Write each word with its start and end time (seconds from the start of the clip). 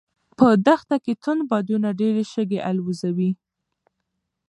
په 0.37 0.47
دښته 0.65 0.95
کې 1.03 1.13
توند 1.21 1.41
بادونه 1.49 1.89
ډېرې 1.99 2.23
شګې 2.33 2.59
الوځوي. 2.69 3.31